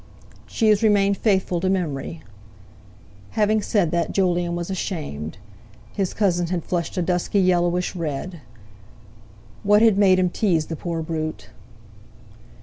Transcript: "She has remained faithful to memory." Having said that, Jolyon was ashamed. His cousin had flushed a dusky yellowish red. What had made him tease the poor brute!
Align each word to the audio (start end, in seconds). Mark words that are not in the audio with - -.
"She 0.47 0.69
has 0.69 0.81
remained 0.81 1.15
faithful 1.17 1.59
to 1.61 1.69
memory." 1.69 2.23
Having 3.37 3.61
said 3.61 3.91
that, 3.91 4.11
Jolyon 4.11 4.55
was 4.55 4.71
ashamed. 4.71 5.37
His 5.93 6.11
cousin 6.15 6.47
had 6.47 6.63
flushed 6.63 6.97
a 6.97 7.03
dusky 7.03 7.39
yellowish 7.39 7.95
red. 7.95 8.41
What 9.61 9.83
had 9.83 9.99
made 9.99 10.17
him 10.17 10.31
tease 10.31 10.65
the 10.65 10.75
poor 10.75 11.03
brute! 11.03 11.49